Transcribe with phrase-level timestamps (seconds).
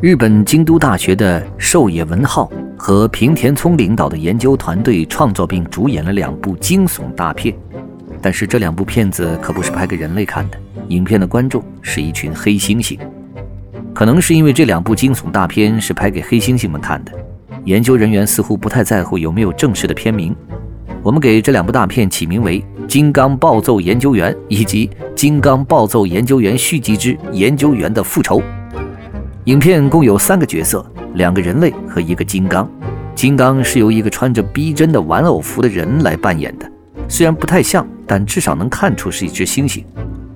[0.00, 7.52] 日本京都大学的寿野文浩和平田聪领导的研究团队创作并主演了两部惊悚大片，
[8.22, 12.96] 但是这两部片子可不是拍给人类看的，影片的观众是一群黑猩猩。
[13.92, 17.10] 可能是因为这两部惊悚大片是拍给黑猩猩们看的，
[17.64, 20.32] 研究人员似乎不太在乎有没有正式的片名。
[21.02, 28.40] 我们给这两部大片起名为《金刚暴揍研究员》以及《金刚暴揍研究员续集之研究员的复仇》。
[29.48, 30.84] 影片共有三个角色，
[31.14, 32.70] 两个人类和一个金刚。
[33.14, 36.70] 金刚是由一个穿着逼真的玩偶服的人来扮演的，
[37.08, 39.82] 虽然不太像，但至少能看出是一只猩猩。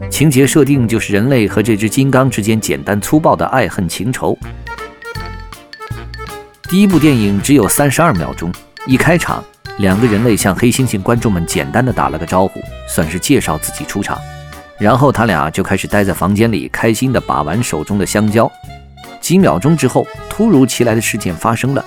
[0.08, 4.34] 情节设定就是人类和这只金刚之间简单粗暴的爱恨情仇。
[6.62, 8.50] 第一部电影只有三十二秒钟，
[8.86, 9.44] 一开场，
[9.76, 14.16] 两个人类向黑猩猩观众们简单的打了个招呼，算是介绍自己出场。
[14.78, 18.50] 然后他俩就开始待在房间里，开心的把玩手中的香蕉。
[19.22, 21.82] 几秒钟之后，突如其来的事件发生了。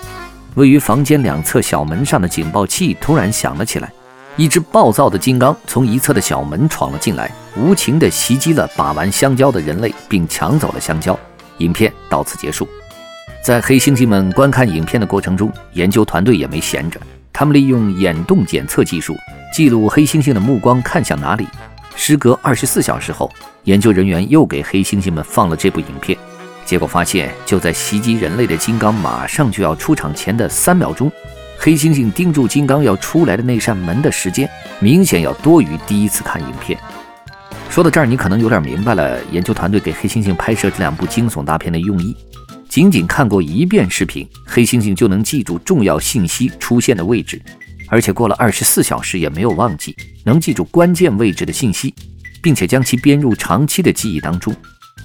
[0.56, 3.92] 位于房间两侧小门上的警报器突然响了起来，
[4.38, 11.20] 一只暴躁的金刚从一侧的小门闯了进来，无情地袭击了把玩香蕉的人类，并抢走了香蕉。
[11.58, 12.66] 影片到此结束。
[13.44, 16.98] 在黑猩猩们观看影片的过程中，研究团队也没闲着，
[17.34, 19.14] 他们利用眼动检测技术
[19.54, 21.46] 记录黑猩猩的目光看向哪里。
[21.98, 23.30] 时隔二十四小时后，
[23.66, 26.18] 研究人员又给黑猩猩们放了这部影片。
[26.66, 31.12] 结果发现，就在袭击人类的金刚马上就要出场前的三秒钟，
[31.58, 34.50] 黑猩猩盯住金刚要出来的那扇门的时间，
[34.80, 36.78] 明显要多于第一次看影片。
[37.70, 42.16] 说到这儿，你可能有点明白了研究团队给黑猩猩拍摄这两部惊悚大片的用意。
[42.68, 47.42] 仅仅看过一遍视频，黑猩猩就能记住重要信息出现的位置，
[47.90, 51.94] 而且过了二十四小时也没有忘记，能记住关键位置的信息，
[52.42, 54.54] 并且将其编入长期的记忆当中。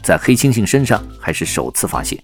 [0.03, 2.19] 在黑猩猩身上还是首次发现。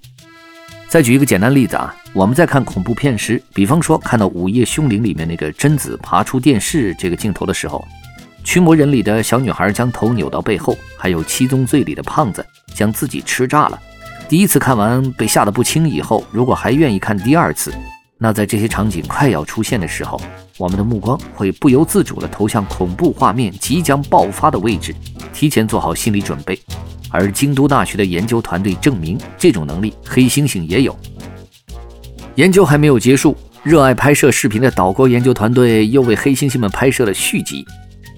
[0.88, 7.86] 再举一个简单例子啊，我们在看恐怖片时，比方说看到《午夜凶铃》里面那个贞子爬出电视这个镜头的时候，
[8.44, 12.44] 驱魔人里的小女孩将头扭到背后，还有七宗罪里的胖子
[12.74, 13.78] 将自己吃炸了。
[14.28, 17.74] 第一次看完被吓得不轻，以后如果还愿意看第二次，
[18.16, 20.20] 那在这些场景快要出现的时候，
[20.56, 24.94] 我们的目光会不由自主地投向恐怖画面即将爆发的位置，
[25.34, 26.58] 提前做好心理准备。
[27.10, 30.96] 而京都大学的研究团队证明，这种能力黑猩猩也有。
[32.34, 37.64] 研究还没有结束，热爱拍摄视频的岛国研究团队又为黑猩猩们拍摄了续集。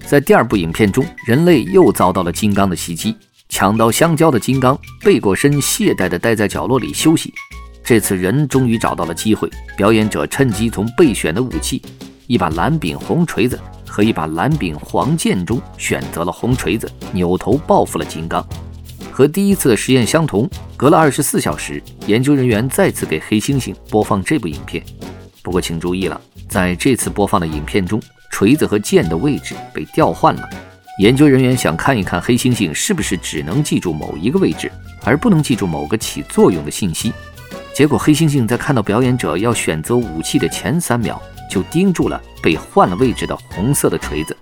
[0.05, 3.15] 在第二部影片中，人类又遭到了金刚的袭击，
[3.47, 7.33] 抢到香蕉的金刚背过身，懈怠地待在角落里休息。
[7.83, 11.81] 这次人终于找到了机会，表演者趁机从备选的武器——
[12.27, 18.45] 一把蓝柄红锤子和一把蓝柄黄剑中选择了红锤子，扭头报复了金刚。
[19.19, 24.81] 和第一次的实验相同，隔了二十四小时，研究人员再次给黑猩猩播放这部影片。
[25.43, 30.49] 不过请注意了，在这次播放的影片中，锤子和剑的位置被调换了。
[30.99, 34.71] 研究人员想看一看黑猩猩是不是只能记住某一个位置，
[35.03, 37.11] 而不能记住某个起作用的信息。
[37.73, 41.21] 结果，黑猩猩在看到表演者要选择武器的前三秒，
[41.51, 44.37] 就盯住了被换了位置的红色的锤子。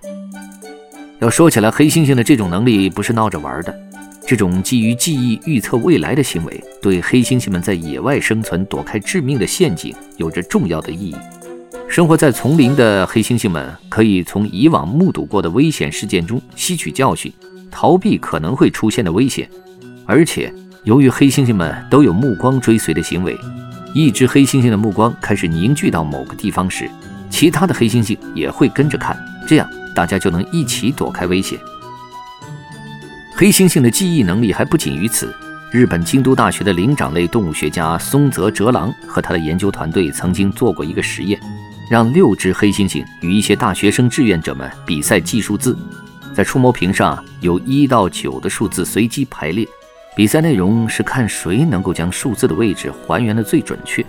[1.18, 3.87] 要说起来，黑猩猩的这种能力不是闹着玩的。
[4.28, 11.16] 这种基于记忆预测未来的行为，对黑猩猩们在野外生存、躲开致命的陷阱有着重要的意义。
[11.88, 17.32] 生活在丛林的黑猩猩们可以从以往目睹过的危险事件中吸取教训，
[17.70, 19.48] 逃避可能会出现的危险。
[20.04, 20.52] 而且，
[20.84, 23.34] 由于黑猩猩们都有目光追随的行为，
[23.94, 26.86] 一只黑猩猩的目光开始凝聚到某个地方时，
[27.30, 29.16] 其他的黑猩猩也会跟着看，
[29.48, 31.58] 这样大家就能一起躲开危险。
[33.40, 35.32] 黑猩猩的记忆能力还不仅于此。
[35.70, 41.38] 日本京都大学的灵长类动物学家松泽哲郎和他的研究团队曾经做过一个实验，
[41.88, 45.78] 让六只黑猩猩与一些大学生志愿者们比赛记数字。
[46.34, 49.64] 在触摸屏上有一到九的数字随机排列，
[50.16, 54.04] 比赛内容是看谁能够将数字的位置还原的最准确。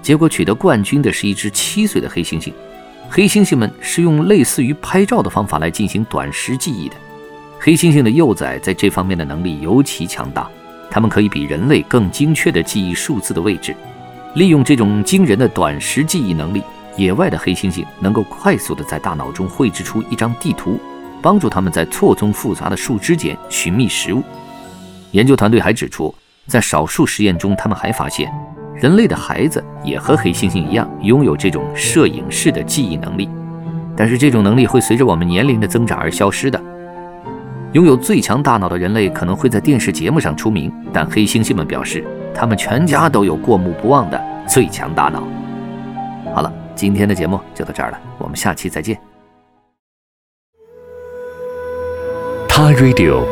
[0.00, 2.50] 结果取得冠军的是一只七岁的黑猩猩。
[3.10, 6.94] 黑猩猩们是用类似于拍照的方法来进行短时记忆的。
[7.62, 10.48] 黑猩猩的幼崽在这方面的能力尤其强大，
[10.90, 13.76] 它们可以比人类更精确地记忆数字的位置。
[14.34, 16.62] 利用这种惊人的短时记忆能力，
[16.96, 20.80] 野外的黑猩猩能够快速地在大脑中绘制出一张地图，
[21.20, 24.22] 帮助它们在错综复杂的树枝间寻觅食物。
[25.10, 26.14] 研究团队还指出，
[26.46, 28.32] 在少数实验中，他们还发现。
[28.74, 33.28] 人类的孩子也和黑猩猩一样，拥有这种摄影式的记忆能力，
[33.94, 36.58] 但是这种能力会随着我们年龄的增长而消失的。
[37.72, 45.22] 拥有最强大脑的人类可能会在电视节目上出名，但黑猩猩们表示，他们全家都有过目不忘的最强大脑。
[46.34, 48.98] 好了，今天的节目就到这儿了，我们下期再见。
[52.48, 53.22] 他 Radio，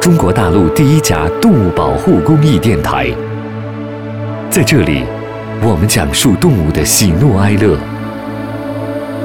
[0.00, 3.14] 中国大陆第一家动物保护公益电台。
[4.50, 5.04] 在这里，
[5.62, 7.78] 我们讲述动物的喜怒哀乐，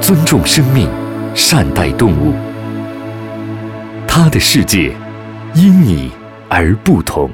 [0.00, 0.88] 尊重生命，
[1.34, 2.32] 善待动物。
[4.14, 4.94] 他的世界
[5.54, 6.12] 因你
[6.50, 7.30] 而不同。